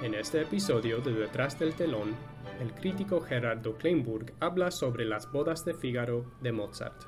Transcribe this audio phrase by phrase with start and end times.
[0.00, 2.14] En este episodio de Detrás del telón,
[2.60, 7.02] el crítico Gerardo Kleinburg habla sobre las bodas de Fígaro de Mozart.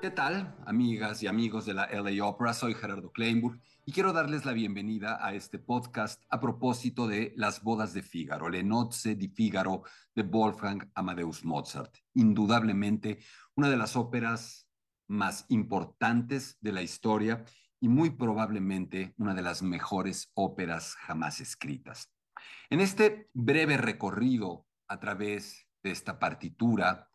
[0.00, 2.54] ¿Qué tal, amigas y amigos de la LA Opera?
[2.54, 7.62] Soy Gerardo Kleinburg y quiero darles la bienvenida a este podcast a propósito de Las
[7.62, 9.82] bodas de Fígaro, Le nozze di Fígaro
[10.14, 11.94] de Wolfgang Amadeus Mozart.
[12.14, 13.18] Indudablemente
[13.56, 14.66] una de las óperas
[15.06, 17.44] más importantes de la historia
[17.80, 22.10] y muy probablemente una de las mejores óperas jamás escritas.
[22.70, 27.08] En este breve recorrido a través de esta partitura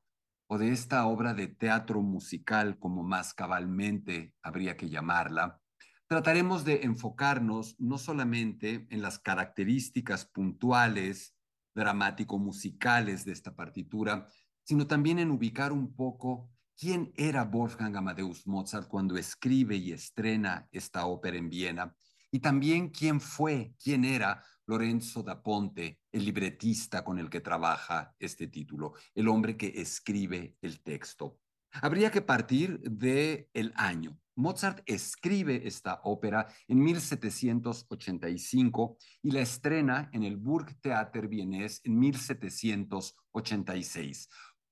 [0.48, 5.62] o de esta obra de teatro musical, como más cabalmente habría que llamarla,
[6.08, 11.36] trataremos de enfocarnos no solamente en las características puntuales,
[11.74, 14.28] dramático-musicales de esta partitura,
[14.64, 16.50] sino también en ubicar un poco
[16.82, 21.96] quién era Wolfgang Amadeus Mozart cuando escribe y estrena esta ópera en Viena,
[22.32, 28.16] y también quién fue, quién era Lorenzo da Ponte, el libretista con el que trabaja
[28.18, 31.38] este título, el hombre que escribe el texto.
[31.72, 34.18] Habría que partir del el año.
[34.36, 44.30] Mozart escribe esta ópera en 1785 y la estrena en el Burgtheater vienés en 1786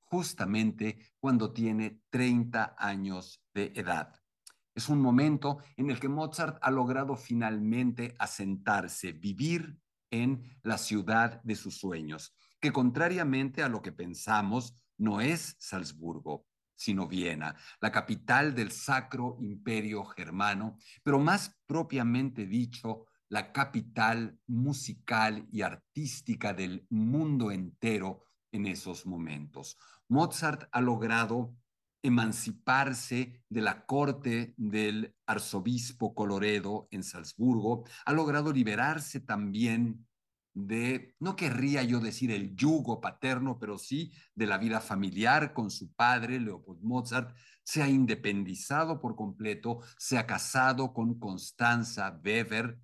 [0.10, 4.14] justamente cuando tiene 30 años de edad.
[4.74, 9.78] Es un momento en el que Mozart ha logrado finalmente asentarse, vivir
[10.12, 16.46] en la ciudad de sus sueños, que contrariamente a lo que pensamos, no es Salzburgo,
[16.76, 25.48] sino Viena, la capital del Sacro Imperio Germano, pero más propiamente dicho, la capital musical
[25.52, 29.78] y artística del mundo entero en esos momentos.
[30.10, 31.56] Mozart ha logrado
[32.02, 40.08] emanciparse de la corte del arzobispo Coloredo en Salzburgo, ha logrado liberarse también
[40.54, 45.70] de, no querría yo decir el yugo paterno, pero sí de la vida familiar con
[45.70, 52.80] su padre, Leopold Mozart, se ha independizado por completo, se ha casado con Constanza Weber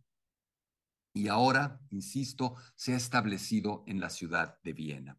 [1.14, 5.18] y ahora, insisto, se ha establecido en la ciudad de Viena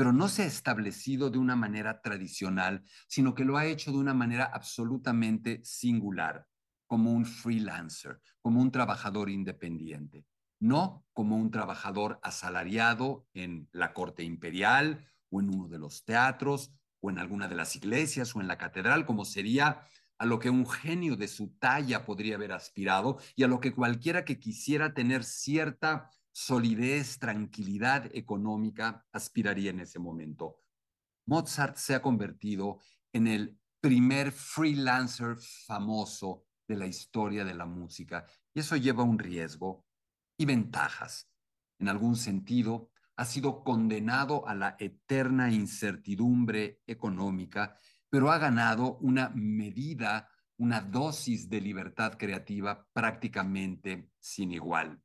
[0.00, 3.98] pero no se ha establecido de una manera tradicional, sino que lo ha hecho de
[3.98, 6.46] una manera absolutamente singular,
[6.86, 10.24] como un freelancer, como un trabajador independiente,
[10.58, 16.72] no como un trabajador asalariado en la corte imperial o en uno de los teatros
[17.02, 19.82] o en alguna de las iglesias o en la catedral, como sería
[20.16, 23.74] a lo que un genio de su talla podría haber aspirado y a lo que
[23.74, 26.08] cualquiera que quisiera tener cierta
[26.40, 30.56] solidez, tranquilidad económica aspiraría en ese momento.
[31.26, 32.78] Mozart se ha convertido
[33.12, 35.36] en el primer freelancer
[35.66, 38.24] famoso de la historia de la música
[38.54, 39.84] y eso lleva un riesgo
[40.38, 41.30] y ventajas.
[41.78, 47.76] En algún sentido, ha sido condenado a la eterna incertidumbre económica,
[48.08, 55.02] pero ha ganado una medida, una dosis de libertad creativa prácticamente sin igual.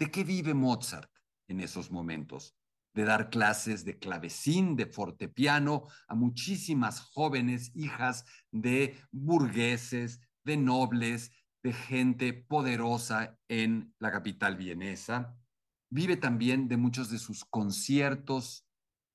[0.00, 1.10] ¿De qué vive Mozart
[1.46, 2.56] en esos momentos?
[2.94, 11.32] De dar clases de clavecín, de fortepiano a muchísimas jóvenes hijas de burgueses, de nobles,
[11.62, 15.36] de gente poderosa en la capital vienesa.
[15.90, 18.66] Vive también de muchos de sus conciertos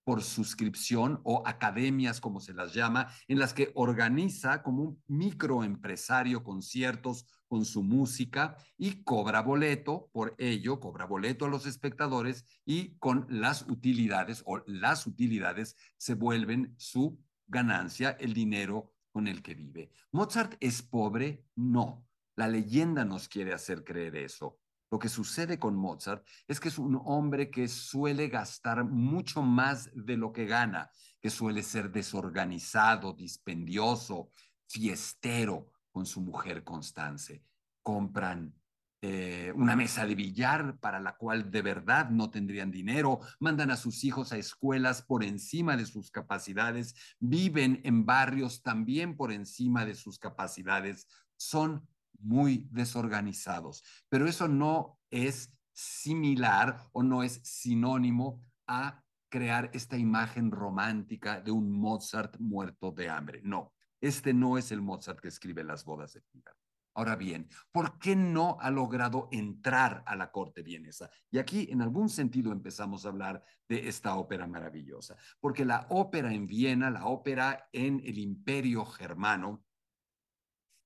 [0.05, 6.43] por suscripción o academias, como se las llama, en las que organiza como un microempresario
[6.43, 12.95] conciertos con su música y cobra boleto, por ello cobra boleto a los espectadores y
[12.99, 19.55] con las utilidades o las utilidades se vuelven su ganancia, el dinero con el que
[19.55, 19.91] vive.
[20.11, 21.45] ¿Mozart es pobre?
[21.55, 22.05] No.
[22.35, 24.59] La leyenda nos quiere hacer creer eso.
[24.91, 29.89] Lo que sucede con Mozart es que es un hombre que suele gastar mucho más
[29.93, 34.31] de lo que gana, que suele ser desorganizado, dispendioso,
[34.67, 37.43] fiestero con su mujer Constance.
[37.81, 38.53] Compran
[39.01, 43.77] eh, una mesa de billar para la cual de verdad no tendrían dinero, mandan a
[43.77, 49.85] sus hijos a escuelas por encima de sus capacidades, viven en barrios también por encima
[49.85, 51.07] de sus capacidades,
[51.37, 51.87] son
[52.19, 53.83] muy desorganizados.
[54.09, 61.51] Pero eso no es similar o no es sinónimo a crear esta imagen romántica de
[61.51, 63.41] un Mozart muerto de hambre.
[63.43, 66.57] No, este no es el Mozart que escribe las bodas de Fígaro.
[66.97, 71.09] Ahora bien, ¿por qué no ha logrado entrar a la corte vienesa?
[71.29, 76.33] Y aquí, en algún sentido, empezamos a hablar de esta ópera maravillosa, porque la ópera
[76.33, 79.64] en Viena, la ópera en el imperio germano,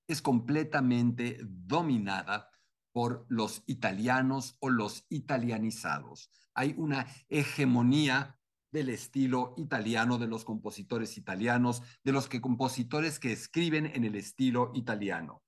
[0.09, 2.49] es completamente dominada
[2.91, 6.31] por los italianos o los italianizados.
[6.55, 8.39] Hay una hegemonía
[8.71, 14.71] del estilo italiano, de los compositores italianos, de los compositores que escriben en el estilo
[14.73, 15.43] italiano.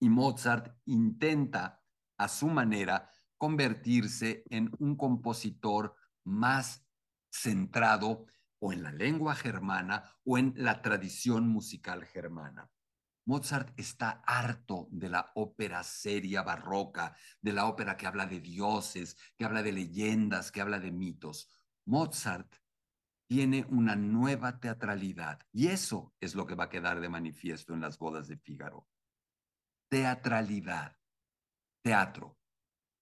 [0.00, 1.80] Y Mozart intenta
[2.18, 3.08] a su manera
[3.38, 5.94] convertirse en un compositor
[6.24, 6.84] más
[7.30, 8.26] centrado
[8.58, 12.68] o en la lengua germana o en la tradición musical germana.
[13.30, 19.16] Mozart está harto de la ópera seria barroca, de la ópera que habla de dioses,
[19.36, 21.48] que habla de leyendas, que habla de mitos.
[21.84, 22.52] Mozart
[23.28, 27.82] tiene una nueva teatralidad y eso es lo que va a quedar de manifiesto en
[27.82, 28.88] las bodas de Fígaro.
[29.88, 30.98] Teatralidad,
[31.82, 32.36] teatro,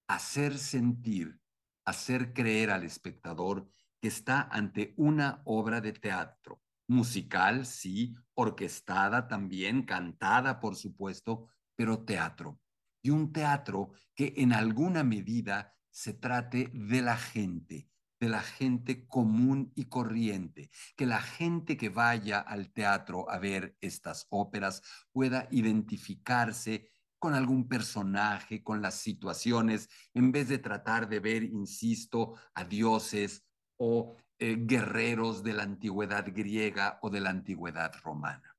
[0.08, 1.40] hacer sentir,
[1.86, 3.66] hacer creer al espectador
[3.98, 12.04] que está ante una obra de teatro, musical, sí, orquestada también, cantada, por supuesto, pero
[12.04, 12.58] teatro.
[13.02, 17.88] Y un teatro que en alguna medida se trate de la gente,
[18.20, 23.76] de la gente común y corriente, que la gente que vaya al teatro a ver
[23.80, 24.82] estas óperas
[25.12, 32.34] pueda identificarse con algún personaje, con las situaciones, en vez de tratar de ver, insisto,
[32.54, 33.44] a dioses
[33.76, 38.56] o eh, guerreros de la antigüedad griega o de la antigüedad romana.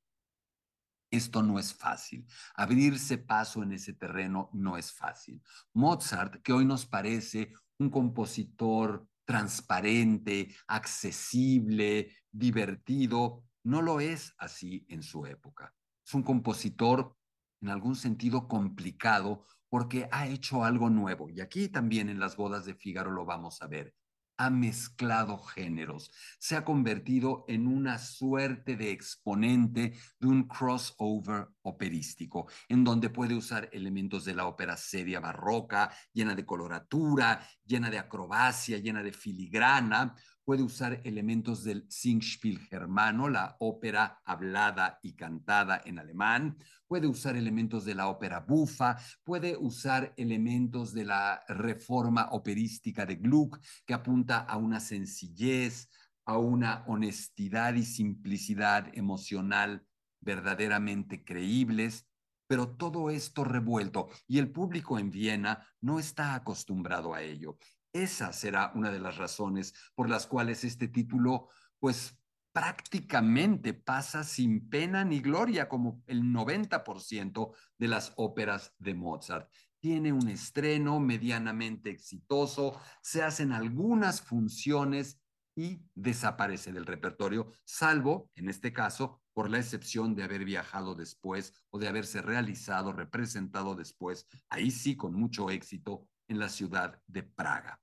[1.12, 2.28] Esto no es fácil.
[2.54, 5.42] Abrirse paso en ese terreno no es fácil.
[5.74, 15.02] Mozart, que hoy nos parece un compositor transparente, accesible, divertido, no lo es así en
[15.02, 15.74] su época.
[16.06, 17.16] Es un compositor
[17.62, 21.30] en algún sentido complicado porque ha hecho algo nuevo.
[21.30, 23.94] Y aquí también en las bodas de Fígaro lo vamos a ver
[24.40, 32.48] ha mezclado géneros, se ha convertido en una suerte de exponente de un crossover operístico,
[32.70, 38.00] en donde puede usar elementos de la ópera seria barroca, llena de coloratura, llena de
[38.00, 45.82] acrobacia, llena de filigrana, puede usar elementos del Singspiel germano, la ópera hablada y cantada
[45.86, 46.58] en alemán,
[46.88, 53.16] puede usar elementos de la ópera bufa, puede usar elementos de la reforma operística de
[53.16, 55.90] Gluck, que apunta a una sencillez,
[56.26, 59.86] a una honestidad y simplicidad emocional
[60.22, 62.08] verdaderamente creíbles,
[62.48, 67.58] pero todo esto revuelto y el público en Viena no está acostumbrado a ello.
[67.94, 71.50] Esa será una de las razones por las cuales este título,
[71.80, 72.16] pues
[72.52, 79.50] prácticamente pasa sin pena ni gloria, como el 90% de las óperas de Mozart.
[79.80, 85.22] Tiene un estreno medianamente exitoso, se hacen algunas funciones
[85.56, 91.54] y desaparece del repertorio, salvo, en este caso, por la excepción de haber viajado después
[91.70, 97.24] o de haberse realizado, representado después, ahí sí con mucho éxito, en la ciudad de
[97.24, 97.82] Praga.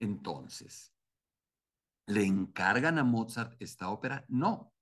[0.00, 0.92] Entonces,
[2.06, 4.24] ¿le encargan a Mozart esta ópera?
[4.28, 4.74] No,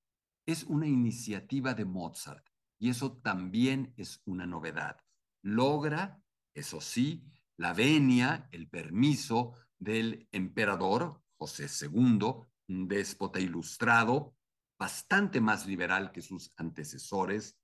[0.47, 2.47] es una iniciativa de Mozart
[2.79, 4.97] y eso también es una novedad.
[5.43, 6.23] Logra,
[6.55, 7.27] eso sí,
[7.59, 14.37] la venia, el permiso del emperador José II, un déspota ilustrado,
[14.79, 17.59] bastante más liberal que sus antecesores,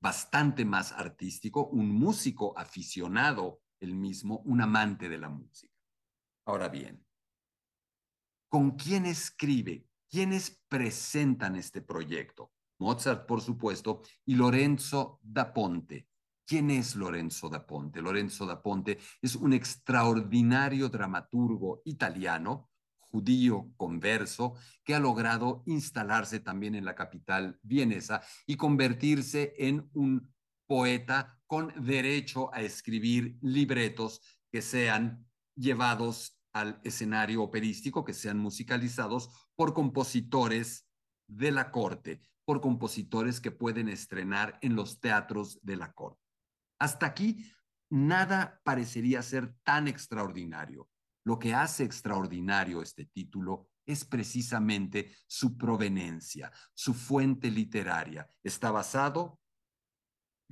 [0.00, 5.74] bastante más artístico, un músico aficionado el mismo, un amante de la música.
[6.46, 7.04] Ahora bien,
[8.48, 9.86] ¿con quién escribe?
[10.08, 12.52] ¿Quiénes presentan este proyecto?
[12.78, 16.08] Mozart, por supuesto, y Lorenzo da Ponte.
[16.46, 18.00] ¿Quién es Lorenzo da Ponte?
[18.00, 26.74] Lorenzo da Ponte es un extraordinario dramaturgo italiano, judío converso, que ha logrado instalarse también
[26.74, 30.32] en la capital vienesa y convertirse en un
[30.72, 39.28] poeta con derecho a escribir libretos que sean llevados al escenario operístico, que sean musicalizados
[39.54, 40.88] por compositores
[41.28, 46.22] de la corte, por compositores que pueden estrenar en los teatros de la corte.
[46.78, 47.52] Hasta aquí,
[47.90, 50.88] nada parecería ser tan extraordinario.
[51.22, 58.26] Lo que hace extraordinario este título es precisamente su proveniencia, su fuente literaria.
[58.42, 59.41] Está basado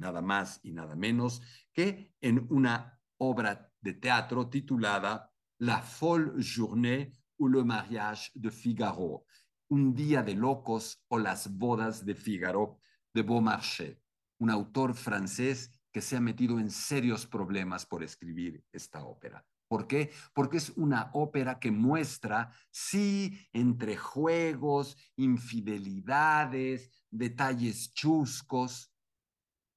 [0.00, 1.42] nada más y nada menos
[1.72, 9.24] que en una obra de teatro titulada La folle journée ou le mariage de Figaro,
[9.68, 12.80] un día de locos o las bodas de Figaro
[13.14, 13.96] de Beaumarchais,
[14.38, 19.44] un autor francés que se ha metido en serios problemas por escribir esta ópera.
[19.68, 20.10] ¿Por qué?
[20.34, 28.92] Porque es una ópera que muestra, sí, entre juegos, infidelidades, detalles chuscos,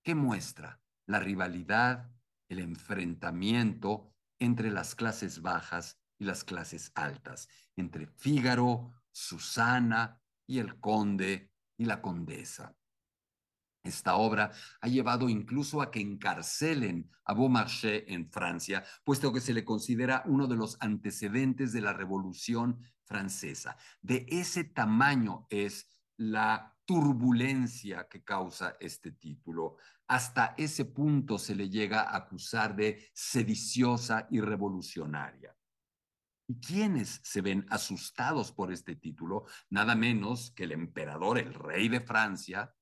[0.03, 2.11] que muestra la rivalidad,
[2.49, 10.79] el enfrentamiento entre las clases bajas y las clases altas, entre Fígaro, Susana y el
[10.79, 12.75] conde y la condesa.
[13.83, 19.53] Esta obra ha llevado incluso a que encarcelen a Beaumarchais en Francia, puesto que se
[19.53, 23.75] le considera uno de los antecedentes de la Revolución Francesa.
[24.01, 29.77] De ese tamaño es la turbulencia que causa este título.
[30.07, 35.55] Hasta ese punto se le llega a acusar de sediciosa y revolucionaria.
[36.47, 39.45] ¿Y quiénes se ven asustados por este título?
[39.69, 42.75] Nada menos que el emperador, el rey de Francia,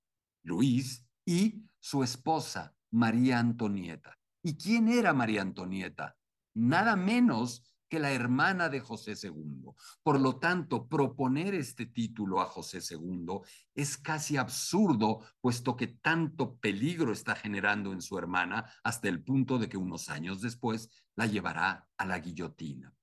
[0.44, 4.18] Luis, y su esposa, María Antonieta.
[4.44, 6.18] ¿Y quién era María Antonieta?
[6.56, 9.66] Nada menos que la hermana de José II.
[10.02, 13.42] Por lo tanto, proponer este título a José II
[13.76, 19.60] es casi absurdo, puesto que tanto peligro está generando en su hermana hasta el punto
[19.60, 22.96] de que unos años después la llevará a la guillotina.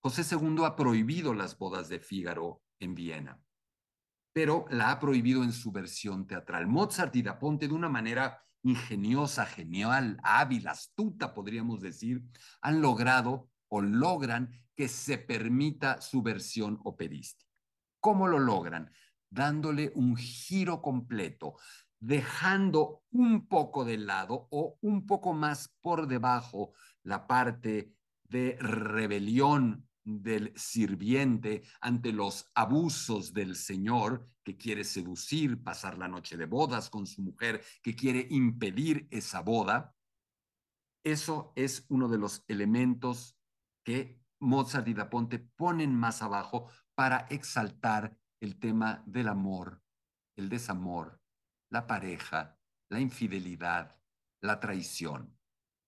[0.00, 3.38] José II ha prohibido las bodas de Fígaro en Viena,
[4.32, 6.66] pero la ha prohibido en su versión teatral.
[6.66, 12.22] Mozart y Da Ponte, de una manera ingeniosa, genial, hábil, astuta, podríamos decir,
[12.62, 17.50] han logrado o logran que se permita su versión operística.
[18.00, 18.92] ¿Cómo lo logran?
[19.30, 21.56] Dándole un giro completo,
[21.98, 29.88] dejando un poco de lado o un poco más por debajo la parte de rebelión
[30.04, 36.90] del sirviente ante los abusos del Señor que quiere seducir, pasar la noche de bodas
[36.90, 39.94] con su mujer, que quiere impedir esa boda.
[41.04, 43.38] Eso es uno de los elementos
[43.84, 49.82] que Mozart y Da Ponte ponen más abajo para exaltar el tema del amor,
[50.36, 51.20] el desamor,
[51.70, 52.58] la pareja,
[52.90, 53.96] la infidelidad,
[54.42, 55.38] la traición.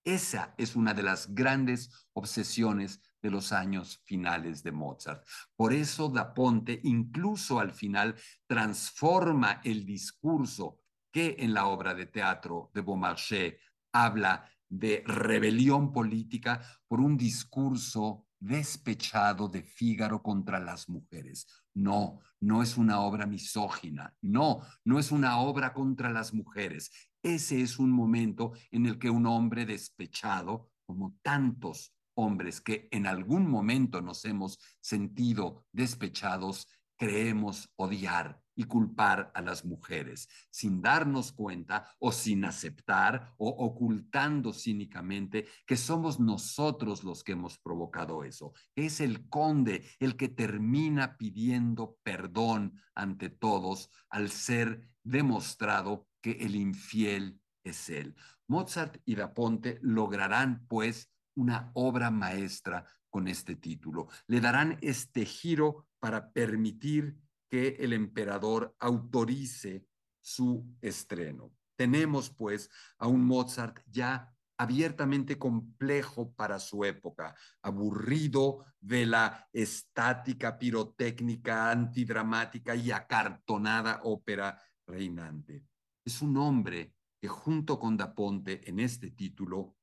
[0.07, 5.27] Esa es una de las grandes obsesiones de los años finales de Mozart.
[5.57, 8.15] Por eso Da Ponte incluso al final
[8.47, 13.55] transforma el discurso que en la obra de teatro de Beaumarchais
[13.93, 21.47] habla de rebelión política por un discurso despechado de Fígaro contra las mujeres.
[21.75, 26.91] No, no es una obra misógina, no, no es una obra contra las mujeres.
[27.23, 33.07] Ese es un momento en el que un hombre despechado, como tantos hombres que en
[33.07, 41.33] algún momento nos hemos sentido despechados, creemos odiar y culpar a las mujeres, sin darnos
[41.33, 48.53] cuenta o sin aceptar o ocultando cínicamente que somos nosotros los que hemos provocado eso.
[48.75, 56.57] Es el conde el que termina pidiendo perdón ante todos al ser demostrado que el
[56.57, 58.15] infiel es él.
[58.47, 64.09] Mozart y Da Ponte lograrán, pues, una obra maestra con este título.
[64.27, 67.17] Le darán este giro para permitir
[67.55, 69.87] que el emperador autorice
[70.21, 71.53] su estreno.
[71.77, 72.69] Tenemos pues
[72.99, 82.75] a un Mozart ya abiertamente complejo para su época, aburrido de la estática pirotécnica, antidramática
[82.75, 85.65] y acartonada ópera reinante.
[86.05, 89.77] Es un hombre que junto con Da Ponte en este título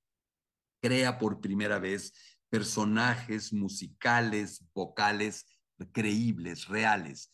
[0.81, 2.11] crea por primera vez
[2.49, 5.45] personajes musicales, vocales
[5.93, 7.31] creíbles, reales,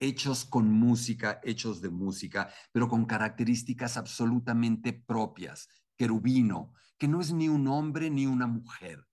[0.00, 5.68] hechos con música, hechos de música, pero con características absolutamente propias.
[5.96, 9.06] Querubino, que no es ni un hombre ni una mujer,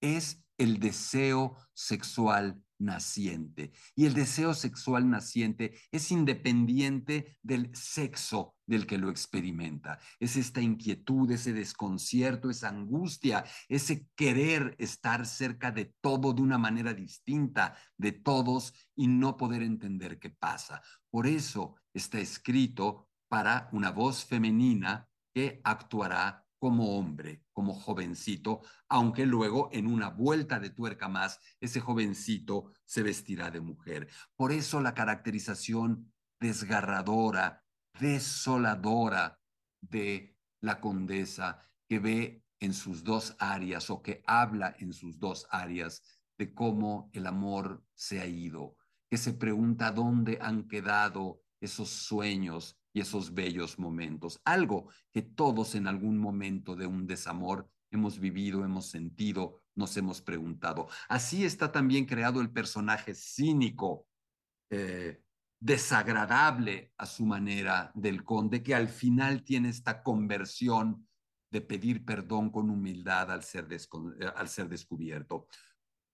[0.00, 3.72] es el deseo sexual naciente.
[3.94, 9.98] Y el deseo sexual naciente es independiente del sexo del que lo experimenta.
[10.18, 16.58] Es esta inquietud, ese desconcierto, esa angustia, ese querer estar cerca de todo de una
[16.58, 20.82] manera distinta, de todos y no poder entender qué pasa.
[21.10, 29.26] Por eso está escrito para una voz femenina que actuará como hombre, como jovencito, aunque
[29.26, 34.08] luego en una vuelta de tuerca más, ese jovencito se vestirá de mujer.
[34.36, 37.64] Por eso la caracterización desgarradora,
[37.98, 39.40] desoladora
[39.80, 45.48] de la condesa que ve en sus dos áreas o que habla en sus dos
[45.50, 46.00] áreas
[46.38, 48.76] de cómo el amor se ha ido,
[49.10, 55.74] que se pregunta dónde han quedado esos sueños y esos bellos momentos, algo que todos
[55.74, 60.88] en algún momento de un desamor hemos vivido, hemos sentido, nos hemos preguntado.
[61.08, 64.06] Así está también creado el personaje cínico
[64.70, 65.22] eh,
[65.60, 71.06] desagradable a su manera del conde, que al final tiene esta conversión
[71.50, 75.46] de pedir perdón con humildad al ser, eh, al ser descubierto.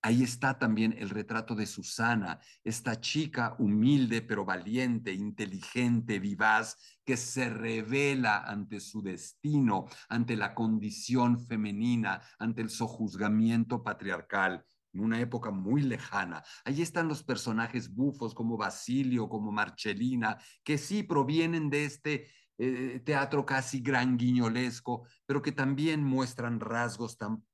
[0.01, 7.17] Ahí está también el retrato de Susana, esta chica humilde pero valiente, inteligente, vivaz, que
[7.17, 15.21] se revela ante su destino, ante la condición femenina, ante el sojuzgamiento patriarcal en una
[15.21, 16.45] época muy lejana.
[16.65, 23.01] Allí están los personajes bufos como Basilio, como Marcelina, que sí provienen de este eh,
[23.05, 27.45] teatro casi gran guiñolesco, pero que también muestran rasgos tan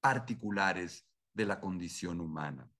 [0.00, 2.70] particulares de la condición humana.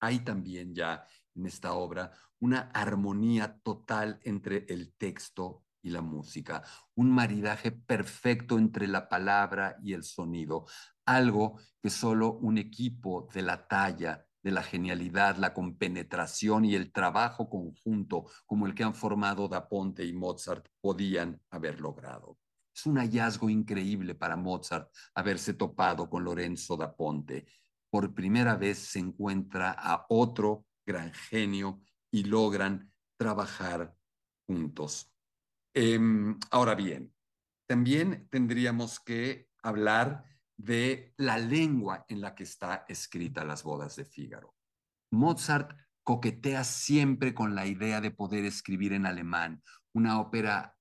[0.00, 6.62] Hay también ya en esta obra una armonía total entre el texto y la música,
[6.96, 10.66] un maridaje perfecto entre la palabra y el sonido,
[11.04, 16.92] algo que solo un equipo de la talla, de la genialidad, la compenetración y el
[16.92, 22.38] trabajo conjunto como el que han formado Da Ponte y Mozart podían haber logrado.
[22.76, 27.46] Es un hallazgo increíble para Mozart haberse topado con Lorenzo da Ponte.
[27.88, 31.80] Por primera vez se encuentra a otro gran genio
[32.10, 33.94] y logran trabajar
[34.46, 35.10] juntos.
[35.72, 37.14] Em, ahora bien,
[37.66, 40.24] también tendríamos que hablar
[40.58, 44.54] de la lengua en la que está escrita las bodas de Fígaro.
[45.12, 49.62] Mozart coquetea siempre con la idea de poder escribir en alemán,
[49.94, 50.76] una ópera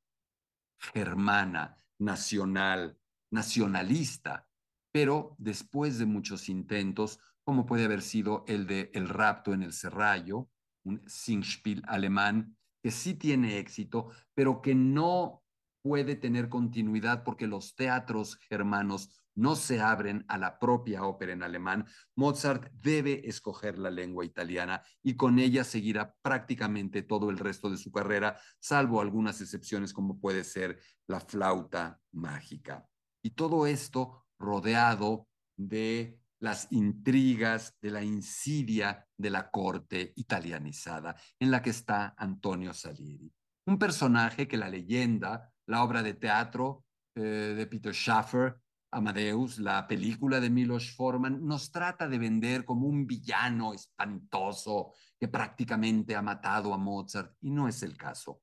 [0.78, 2.98] germana, nacional,
[3.32, 4.48] nacionalista,
[4.94, 9.74] pero después de muchos intentos, como puede haber sido el de El rapto en el
[9.74, 10.50] Serrallo,
[10.86, 15.44] un Singspiel alemán, que sí tiene éxito, pero que no
[15.84, 21.44] puede tener continuidad porque los teatros germanos no se abren a la propia ópera en
[21.44, 27.70] alemán, Mozart debe escoger la lengua italiana y con ella seguirá prácticamente todo el resto
[27.70, 32.88] de su carrera, salvo algunas excepciones como puede ser la flauta mágica.
[33.24, 41.52] Y todo esto rodeado de las intrigas, de la insidia de la corte italianizada en
[41.52, 43.34] la que está Antonio Salieri.
[43.68, 48.58] Un personaje que la leyenda, la obra de teatro eh, de Peter Schaffer,
[48.96, 55.28] Amadeus, la película de Milos Forman, nos trata de vender como un villano espantoso que
[55.28, 58.42] prácticamente ha matado a Mozart, y no es el caso.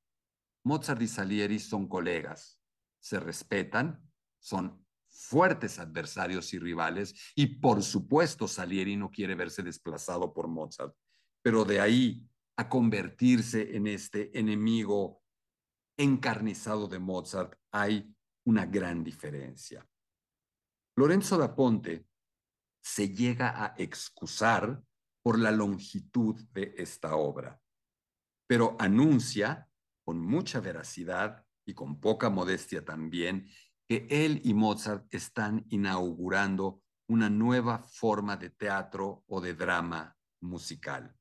[0.64, 2.60] Mozart y Salieri son colegas,
[3.00, 4.06] se respetan,
[4.38, 10.94] son fuertes adversarios y rivales, y por supuesto Salieri no quiere verse desplazado por Mozart,
[11.40, 15.22] pero de ahí a convertirse en este enemigo
[15.96, 19.88] encarnizado de Mozart hay una gran diferencia.
[20.96, 22.06] Lorenzo da Ponte
[22.82, 24.82] se llega a excusar
[25.22, 27.60] por la longitud de esta obra,
[28.46, 29.68] pero anuncia
[30.04, 33.48] con mucha veracidad y con poca modestia también
[33.88, 41.16] que él y Mozart están inaugurando una nueva forma de teatro o de drama musical.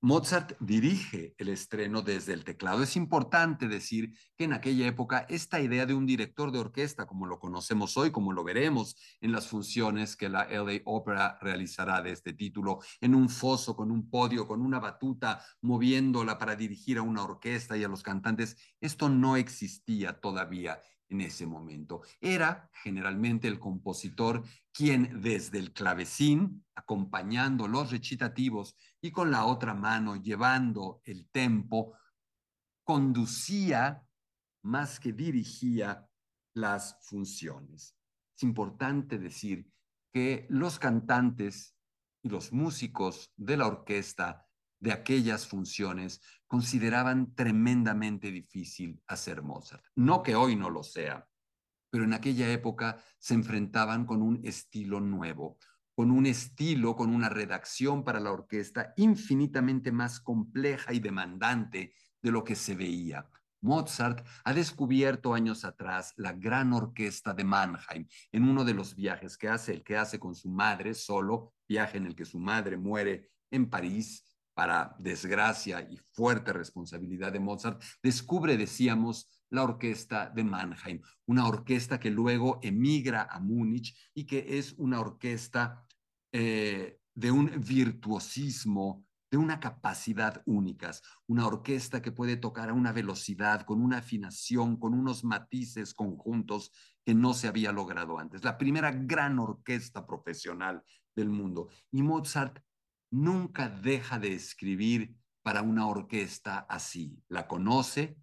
[0.00, 2.84] Mozart dirige el estreno desde el teclado.
[2.84, 7.26] Es importante decir que en aquella época esta idea de un director de orquesta, como
[7.26, 12.12] lo conocemos hoy, como lo veremos en las funciones que la LA Opera realizará de
[12.12, 17.02] este título, en un foso, con un podio, con una batuta, moviéndola para dirigir a
[17.02, 22.02] una orquesta y a los cantantes, esto no existía todavía en ese momento.
[22.20, 24.42] Era generalmente el compositor
[24.72, 31.94] quien desde el clavecín, acompañando los recitativos y con la otra mano llevando el tempo,
[32.84, 34.02] conducía
[34.62, 36.06] más que dirigía
[36.54, 37.96] las funciones.
[38.36, 39.70] Es importante decir
[40.12, 41.74] que los cantantes
[42.22, 44.47] y los músicos de la orquesta
[44.80, 49.84] de aquellas funciones consideraban tremendamente difícil hacer Mozart.
[49.94, 51.28] No que hoy no lo sea,
[51.90, 55.58] pero en aquella época se enfrentaban con un estilo nuevo,
[55.94, 62.30] con un estilo, con una redacción para la orquesta infinitamente más compleja y demandante de
[62.30, 63.28] lo que se veía.
[63.60, 69.36] Mozart ha descubierto años atrás la gran orquesta de Mannheim en uno de los viajes
[69.36, 72.76] que hace, el que hace con su madre solo, viaje en el que su madre
[72.76, 74.24] muere en París,
[74.58, 82.00] para desgracia y fuerte responsabilidad de Mozart, descubre, decíamos, la orquesta de Mannheim, una orquesta
[82.00, 85.86] que luego emigra a Múnich y que es una orquesta
[86.32, 92.90] eh, de un virtuosismo, de una capacidad únicas, una orquesta que puede tocar a una
[92.90, 96.72] velocidad, con una afinación, con unos matices conjuntos
[97.06, 98.42] que no se había logrado antes.
[98.42, 100.82] La primera gran orquesta profesional
[101.14, 101.68] del mundo.
[101.92, 102.58] Y Mozart
[103.10, 107.22] nunca deja de escribir para una orquesta así.
[107.28, 108.18] La conoce,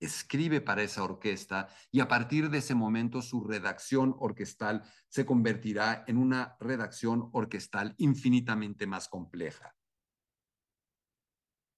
[0.00, 6.04] escribe para esa orquesta y a partir de ese momento su redacción orquestal se convertirá
[6.06, 9.74] en una redacción orquestal infinitamente más compleja.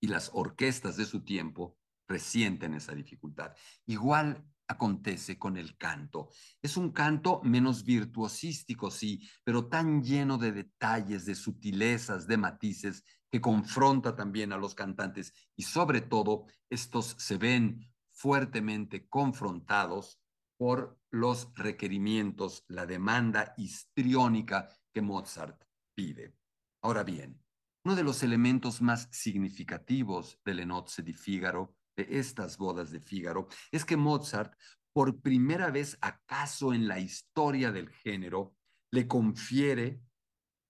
[0.01, 3.55] Y las orquestas de su tiempo resienten esa dificultad.
[3.87, 6.31] Igual acontece con el canto.
[6.63, 13.05] Es un canto menos virtuosístico, sí, pero tan lleno de detalles, de sutilezas, de matices,
[13.31, 17.81] que confronta también a los cantantes y sobre todo estos se ven
[18.13, 20.21] fuertemente confrontados
[20.57, 26.37] por los requerimientos, la demanda histriónica que Mozart pide.
[26.81, 27.43] Ahora bien,
[27.85, 33.49] uno de los elementos más significativos del Nozze di Figaro, de estas bodas de Figaro,
[33.71, 34.55] es que Mozart,
[34.93, 38.57] por primera vez acaso en la historia del género,
[38.93, 40.01] le confiere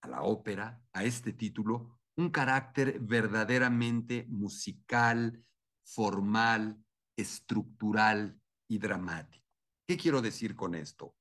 [0.01, 5.43] a la ópera, a este título, un carácter verdaderamente musical,
[5.83, 6.83] formal,
[7.17, 9.45] estructural y dramático.
[9.87, 11.15] ¿Qué quiero decir con esto?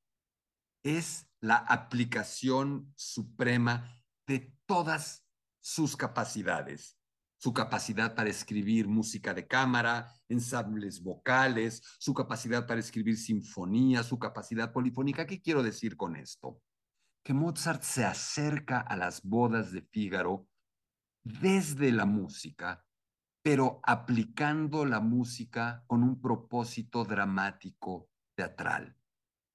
[0.83, 5.27] Es la aplicación suprema de todas
[5.61, 6.99] sus capacidades.
[7.45, 14.19] Su capacidad para escribir música de cámara, ensambles vocales, su capacidad para escribir sinfonía, su
[14.19, 15.27] capacidad polifónica.
[15.27, 16.63] ¿Qué quiero decir con esto?
[17.23, 20.49] Que Mozart se acerca a las bodas de Fígaro
[21.23, 22.83] desde la música
[23.43, 28.97] pero aplicando la música con un propósito dramático teatral.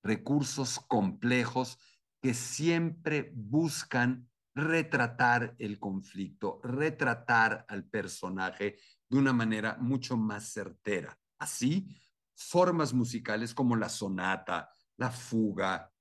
[0.04, 1.80] Recursos complejos
[2.22, 4.29] que siempre buscan
[4.60, 8.78] retratar el conflicto, retratar al personaje
[9.10, 11.18] de una manera mucho más certera.
[11.40, 11.98] Así,
[12.36, 15.92] formas musicales como la sonata, la fuga,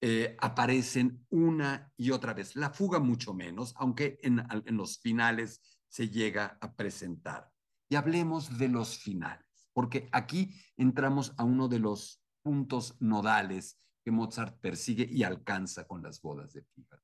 [0.00, 2.56] eh, aparecen una y otra vez.
[2.56, 7.50] La fuga mucho menos, aunque en, en los finales se llega a presentar.
[7.88, 14.10] Y hablemos de los finales, porque aquí entramos a uno de los puntos nodales que
[14.10, 17.02] Mozart persigue y alcanza con las bodas de Fígaro.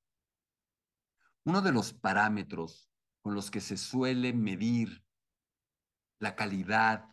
[1.50, 2.88] Uno de los parámetros
[3.22, 5.04] con los que se suele medir
[6.20, 7.06] la calidad,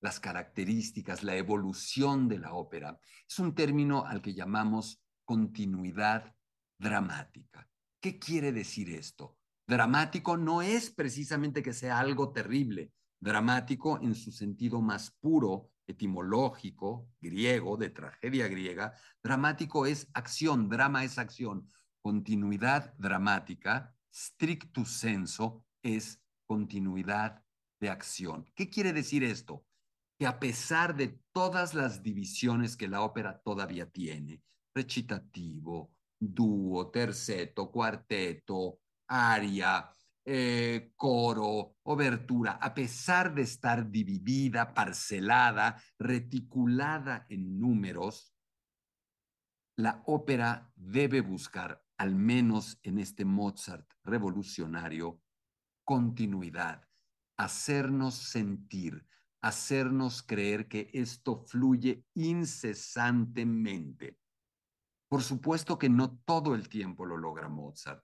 [0.00, 6.34] las características, la evolución de la ópera, es un término al que llamamos continuidad
[6.80, 7.70] dramática.
[8.00, 9.38] ¿Qué quiere decir esto?
[9.68, 12.92] Dramático no es precisamente que sea algo terrible.
[13.20, 18.94] Dramático en su sentido más puro, etimológico, griego, de tragedia griega.
[19.22, 21.70] Dramático es acción, drama es acción.
[22.02, 27.44] Continuidad dramática, stricto senso, es continuidad
[27.80, 28.50] de acción.
[28.54, 29.66] ¿Qué quiere decir esto?
[30.18, 34.42] Que a pesar de todas las divisiones que la ópera todavía tiene,
[34.74, 47.26] recitativo, dúo, terceto, cuarteto, aria, eh, coro, obertura, a pesar de estar dividida, parcelada, reticulada
[47.28, 48.34] en números,
[49.76, 55.20] la ópera debe buscar, al menos en este Mozart revolucionario,
[55.84, 56.88] continuidad,
[57.36, 59.06] hacernos sentir,
[59.42, 64.16] hacernos creer que esto fluye incesantemente.
[65.10, 68.02] Por supuesto que no todo el tiempo lo logra Mozart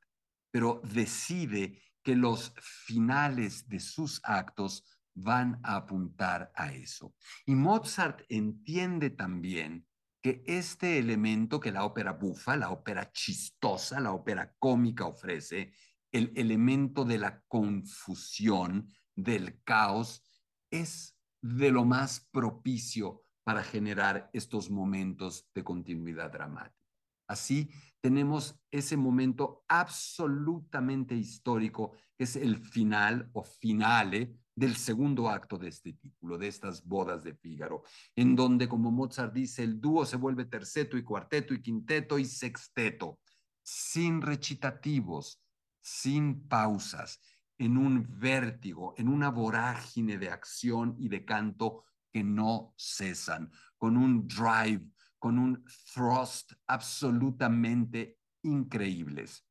[0.51, 7.15] pero decide que los finales de sus actos van a apuntar a eso.
[7.47, 9.87] Y Mozart entiende también
[10.27, 15.73] que este elemento que la ópera bufa, la ópera chistosa, la ópera cómica ofrece,
[16.11, 20.25] el elemento de la confusión, del caos,
[20.69, 26.91] es de lo más propicio para generar estos momentos de continuidad dramática.
[27.29, 35.59] Así tenemos ese momento absolutamente histórico, que es el final o finale del segundo acto
[35.59, 37.85] de este título, de estas bodas de Fígaro,
[38.17, 42.25] en donde, como Mozart dice, el dúo se vuelve terceto y cuarteto y quinteto y
[42.25, 43.21] sexteto,
[43.63, 45.41] sin recitativos,
[45.81, 47.21] sin pausas,
[47.59, 53.97] en un vértigo, en una vorágine de acción y de canto que no cesan, con
[53.97, 59.45] un drive con un thrust absolutamente increíbles.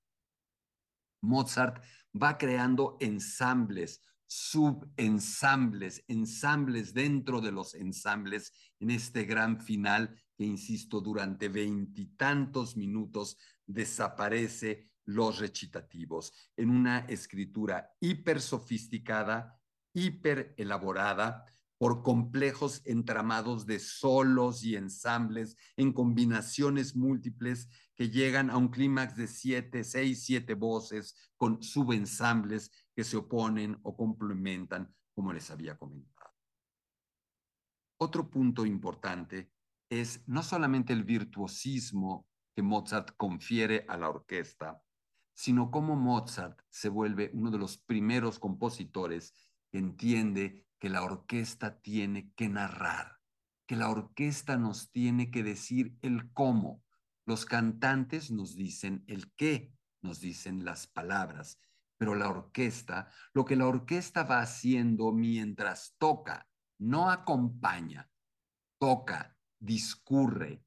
[1.22, 10.46] Mozart va creando ensambles, subensambles, ensambles dentro de los ensambles en este gran final que,
[10.46, 19.60] insisto, durante veintitantos minutos desaparece los recitativos en una escritura hiper sofisticada,
[19.94, 21.46] hiper elaborada,
[21.78, 29.16] por complejos entramados de solos y ensambles en combinaciones múltiples que llegan a un clímax
[29.16, 35.78] de siete, seis, siete voces con subensambles que se oponen o complementan, como les había
[35.78, 36.34] comentado.
[37.98, 39.52] Otro punto importante
[39.90, 44.82] es no solamente el virtuosismo que Mozart confiere a la orquesta,
[45.34, 49.34] sino cómo Mozart se vuelve uno de los primeros compositores
[49.72, 53.20] que entiende que la orquesta tiene que narrar,
[53.68, 56.84] que la orquesta nos tiene que decir el cómo.
[57.26, 61.60] Los cantantes nos dicen el qué, nos dicen las palabras,
[61.98, 66.48] pero la orquesta, lo que la orquesta va haciendo mientras toca,
[66.80, 68.10] no acompaña,
[68.80, 70.64] toca, discurre,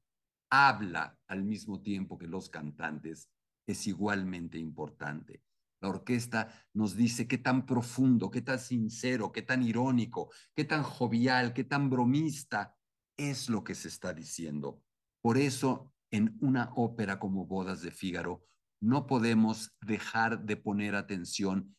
[0.49, 3.29] habla al mismo tiempo que los cantantes,
[3.67, 5.43] es igualmente importante.
[5.81, 10.83] La orquesta nos dice qué tan profundo, qué tan sincero, qué tan irónico, qué tan
[10.83, 12.75] jovial, qué tan bromista
[13.15, 14.81] es lo que se está diciendo.
[15.21, 18.45] Por eso, en una ópera como Bodas de Fígaro,
[18.81, 21.75] no podemos dejar de poner atención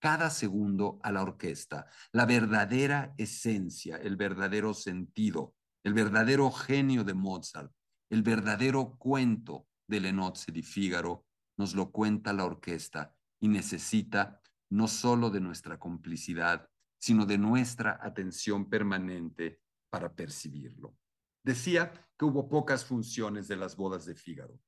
[0.00, 7.14] cada segundo a la orquesta, la verdadera esencia, el verdadero sentido, el verdadero genio de
[7.14, 7.72] Mozart,
[8.10, 11.26] el verdadero cuento de Lenozzi di Fígaro
[11.58, 16.68] nos lo cuenta la orquesta y necesita no solo de nuestra complicidad,
[17.00, 20.96] sino de nuestra atención permanente para percibirlo.
[21.44, 24.60] Decía que hubo pocas funciones de las bodas de Fígaro,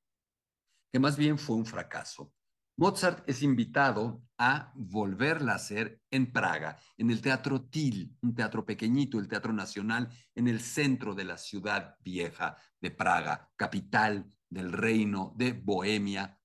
[0.92, 2.32] que más bien fue un fracaso.
[2.76, 8.64] Mozart es invitado a volverla a hacer en Praga, en el Teatro Til, un teatro
[8.64, 14.72] pequeñito, el Teatro Nacional, en el centro de la ciudad vieja de Praga, capital del
[14.72, 16.40] reino de Bohemia,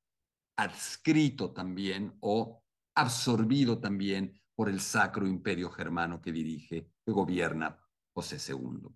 [0.58, 2.62] adscrito también o
[2.96, 7.78] absorbido también por el Sacro Imperio Germano que dirige, que gobierna
[8.14, 8.90] José II.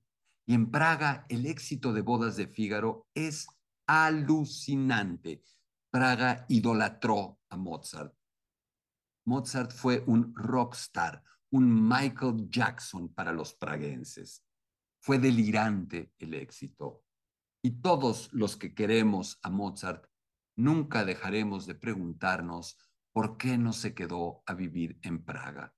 [0.45, 3.47] Y en Praga el éxito de Bodas de Fígaro es
[3.89, 5.43] alucinante.
[5.89, 8.13] Praga idolatró a Mozart.
[9.25, 14.45] Mozart fue un rockstar, un Michael Jackson para los praguenses.
[15.01, 17.03] Fue delirante el éxito.
[17.63, 20.05] Y todos los que queremos a Mozart
[20.55, 22.77] nunca dejaremos de preguntarnos
[23.11, 25.73] por qué no se quedó a vivir en Praga.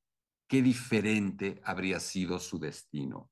[0.50, 3.32] Qué diferente habría sido su destino.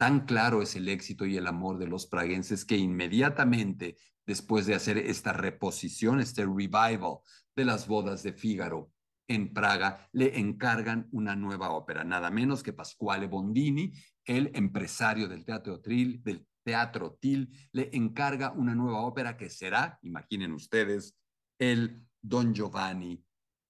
[0.00, 4.74] Tan claro es el éxito y el amor de los praguenses que inmediatamente después de
[4.74, 7.18] hacer esta reposición, este revival
[7.54, 8.90] de las bodas de Fígaro
[9.28, 13.92] en Praga, le encargan una nueva ópera, nada menos que Pasquale Bondini,
[14.24, 19.98] el empresario del Teatro Trill, del Teatro Til le encarga una nueva ópera que será,
[20.00, 21.14] imaginen ustedes,
[21.58, 23.22] el Don Giovanni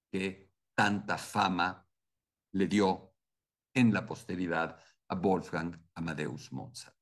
[0.09, 1.85] que tanta fama
[2.53, 3.15] le dio
[3.73, 4.77] en la posteridad
[5.09, 6.95] a Wolfgang Amadeus Mozart.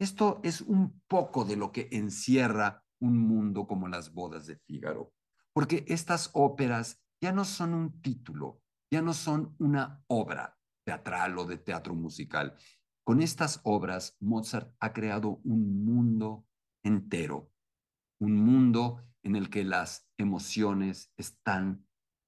[0.00, 5.12] Esto es un poco de lo que encierra un mundo como las bodas de Fígaro,
[5.54, 11.44] porque estas óperas ya no son un título, ya no son una obra teatral o
[11.44, 12.56] de teatro musical,
[13.04, 16.46] con estas obras, Mozart ha creado un mundo
[16.84, 17.52] entero,
[18.20, 21.86] un mundo en el que las emociones están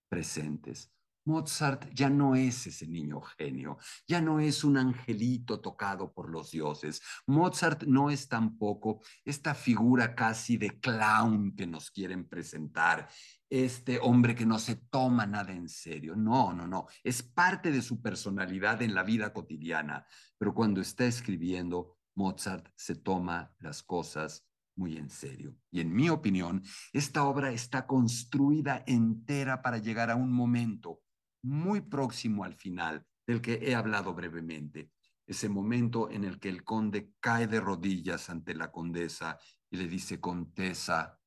[0.09, 0.93] presentes.
[1.26, 6.50] Mozart ya no es ese niño genio, ya no es un angelito tocado por los
[6.50, 7.00] dioses.
[7.26, 13.08] Mozart no es tampoco esta figura casi de clown que nos quieren presentar,
[13.48, 16.14] este hombre que no se toma nada en serio.
[16.14, 20.06] No, no, no, es parte de su personalidad en la vida cotidiana,
[20.37, 25.56] pero cuando está escribiendo, Mozart se toma las cosas muy en serio.
[25.70, 31.04] Y en mi opinión, esta obra está construida entera para llegar a un momento
[31.44, 34.90] muy próximo al final, del que he hablado brevemente.
[35.26, 39.38] Ese momento en el que el conde cae de rodillas ante la condesa
[39.70, 41.18] y le dice, Condesa,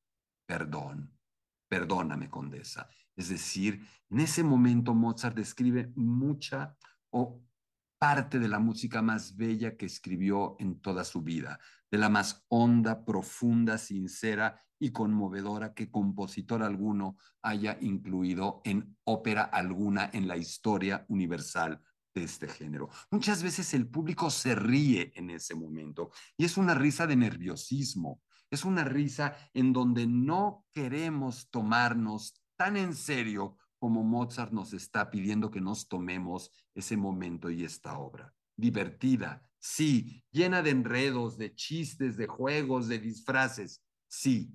[0.45, 1.17] perdón,
[1.67, 2.89] perdóname, condesa.
[3.15, 6.75] Es decir, en ese momento Mozart describe mucha
[7.09, 7.41] o
[7.99, 11.59] parte de la música más bella que escribió en toda su vida,
[11.91, 19.43] de la más honda, profunda, sincera y conmovedora que compositor alguno haya incluido en ópera
[19.43, 21.81] alguna en la historia universal
[22.13, 22.89] de este género.
[23.11, 28.21] Muchas veces el público se ríe en ese momento y es una risa de nerviosismo,
[28.49, 35.09] es una risa en donde no queremos tomarnos tan en serio como Mozart nos está
[35.09, 38.33] pidiendo que nos tomemos ese momento y esta obra.
[38.55, 44.51] Divertida, sí, llena de enredos, de chistes, de juegos, de disfraces, sí,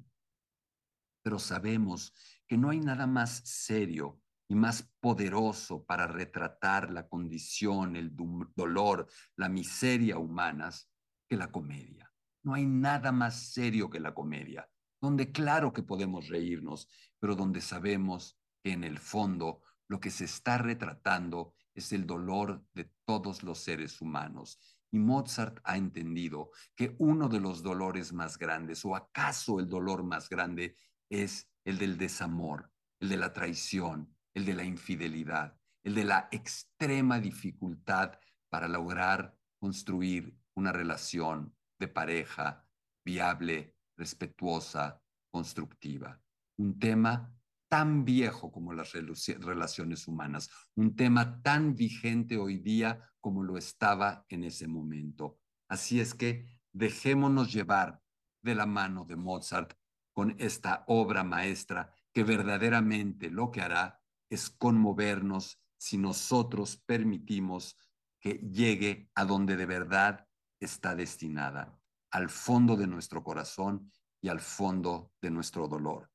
[1.23, 2.13] pero sabemos
[2.47, 8.15] que no hay nada más serio y más poderoso para retratar la condición, el
[8.55, 10.91] dolor, la miseria humanas
[11.29, 12.13] que la comedia.
[12.45, 14.69] No hay nada más serio que la comedia,
[15.01, 20.25] donde claro que podemos reírnos, pero donde sabemos que en el fondo lo que se
[20.25, 24.59] está retratando es el dolor de todos los seres humanos.
[24.91, 30.05] Y Mozart ha entendido que uno de los dolores más grandes, o acaso el dolor
[30.05, 30.77] más grande,
[31.09, 32.71] es el del desamor,
[33.01, 39.37] el de la traición, el de la infidelidad, el de la extrema dificultad para lograr
[39.59, 42.67] construir una relación de pareja
[43.05, 46.21] viable, respetuosa, constructiva.
[46.59, 47.35] Un tema
[47.73, 54.27] tan viejo como las relaciones humanas, un tema tan vigente hoy día como lo estaba
[54.29, 55.39] en ese momento.
[55.71, 57.99] Así es que dejémonos llevar
[58.43, 59.73] de la mano de Mozart
[60.13, 67.79] con esta obra maestra que verdaderamente lo que hará es conmovernos si nosotros permitimos
[68.21, 70.29] que llegue a donde de verdad
[70.61, 71.81] está destinada,
[72.11, 76.12] al fondo de nuestro corazón y al fondo de nuestro dolor.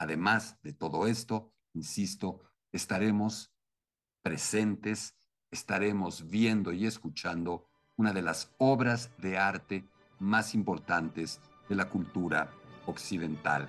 [0.00, 2.40] Además de todo esto, insisto,
[2.72, 3.52] estaremos
[4.22, 5.14] presentes,
[5.50, 9.84] estaremos viendo y escuchando una de las obras de arte
[10.18, 12.50] más importantes de la cultura
[12.86, 13.68] occidental.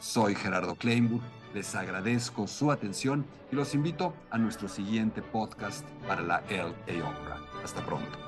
[0.00, 1.22] Soy Gerardo Kleinburg,
[1.54, 7.38] les agradezco su atención y los invito a nuestro siguiente podcast para la LA Opera.
[7.62, 8.27] Hasta pronto.